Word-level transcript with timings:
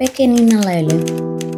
Pequenina 0.00 0.64
Lélia, 0.64 0.96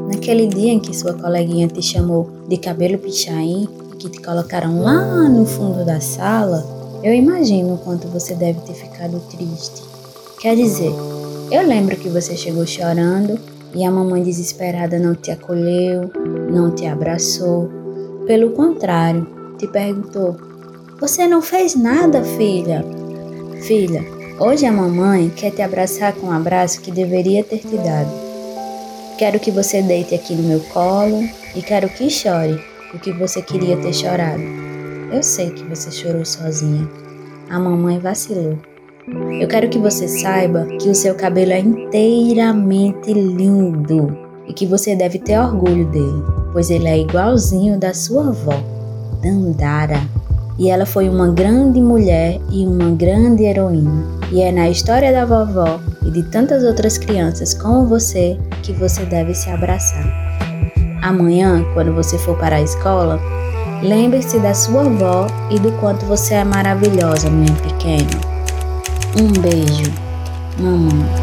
naquele 0.08 0.48
dia 0.48 0.72
em 0.72 0.80
que 0.80 0.96
sua 0.96 1.14
coleguinha 1.14 1.68
te 1.68 1.80
chamou 1.80 2.28
de 2.48 2.56
cabelo 2.56 2.98
pichain 2.98 3.68
e 3.92 3.96
que 3.96 4.10
te 4.10 4.20
colocaram 4.20 4.82
lá 4.82 5.28
no 5.28 5.46
fundo 5.46 5.84
da 5.84 6.00
sala, 6.00 6.66
eu 7.04 7.14
imagino 7.14 7.74
o 7.74 7.78
quanto 7.78 8.08
você 8.08 8.34
deve 8.34 8.58
ter 8.62 8.74
ficado 8.74 9.22
triste. 9.30 9.84
Quer 10.40 10.56
dizer, 10.56 10.92
eu 11.52 11.64
lembro 11.64 11.96
que 11.96 12.08
você 12.08 12.36
chegou 12.36 12.66
chorando 12.66 13.38
e 13.76 13.84
a 13.84 13.90
mamãe 13.92 14.24
desesperada 14.24 14.98
não 14.98 15.14
te 15.14 15.30
acolheu, 15.30 16.10
não 16.50 16.74
te 16.74 16.84
abraçou. 16.84 17.70
Pelo 18.26 18.50
contrário, 18.50 19.24
te 19.56 19.68
perguntou: 19.68 20.36
Você 20.98 21.28
não 21.28 21.42
fez 21.42 21.76
nada, 21.76 22.24
filha? 22.24 22.84
Filha, 23.60 24.04
hoje 24.40 24.66
a 24.66 24.72
mamãe 24.72 25.30
quer 25.30 25.52
te 25.52 25.62
abraçar 25.62 26.12
com 26.14 26.26
um 26.26 26.32
abraço 26.32 26.80
que 26.80 26.90
deveria 26.90 27.44
ter 27.44 27.58
te 27.58 27.76
dado. 27.76 28.31
Quero 29.18 29.38
que 29.38 29.50
você 29.50 29.82
deite 29.82 30.14
aqui 30.14 30.34
no 30.34 30.42
meu 30.42 30.60
colo 30.72 31.22
e 31.54 31.62
quero 31.62 31.88
que 31.88 32.08
chore 32.10 32.58
o 32.94 32.98
que 32.98 33.12
você 33.12 33.42
queria 33.42 33.76
ter 33.76 33.92
chorado. 33.92 34.42
Eu 35.12 35.22
sei 35.22 35.50
que 35.50 35.62
você 35.64 35.90
chorou 35.90 36.24
sozinha. 36.24 36.88
A 37.50 37.58
mamãe 37.58 37.98
vacilou. 37.98 38.58
Eu 39.40 39.46
quero 39.48 39.68
que 39.68 39.78
você 39.78 40.08
saiba 40.08 40.66
que 40.80 40.88
o 40.88 40.94
seu 40.94 41.14
cabelo 41.14 41.52
é 41.52 41.58
inteiramente 41.60 43.12
lindo 43.12 44.16
e 44.48 44.52
que 44.52 44.66
você 44.66 44.96
deve 44.96 45.18
ter 45.18 45.38
orgulho 45.38 45.86
dele, 45.90 46.22
pois 46.52 46.70
ele 46.70 46.88
é 46.88 46.98
igualzinho 46.98 47.78
da 47.78 47.92
sua 47.92 48.28
avó, 48.28 48.62
Dandara. 49.22 50.00
E 50.58 50.70
ela 50.70 50.86
foi 50.86 51.08
uma 51.08 51.28
grande 51.28 51.80
mulher 51.80 52.40
e 52.50 52.66
uma 52.66 52.90
grande 52.90 53.44
heroína. 53.44 54.04
E 54.30 54.40
é 54.40 54.50
na 54.50 54.70
história 54.70 55.12
da 55.12 55.24
vovó 55.24 55.80
e 56.04 56.10
de 56.10 56.22
tantas 56.22 56.64
outras 56.64 56.98
crianças 56.98 57.54
como 57.54 57.86
você 57.86 58.38
que 58.62 58.72
você 58.72 59.04
deve 59.04 59.34
se 59.34 59.50
abraçar. 59.50 60.04
Amanhã, 61.02 61.64
quando 61.74 61.92
você 61.92 62.16
for 62.18 62.36
para 62.38 62.56
a 62.56 62.62
escola, 62.62 63.20
lembre-se 63.82 64.38
da 64.38 64.54
sua 64.54 64.82
avó 64.82 65.26
e 65.50 65.58
do 65.58 65.72
quanto 65.72 66.06
você 66.06 66.34
é 66.34 66.44
maravilhosa, 66.44 67.28
minha 67.28 67.54
pequena. 67.56 68.20
Um 69.20 69.32
beijo, 69.40 69.92
mamãe. 70.58 71.21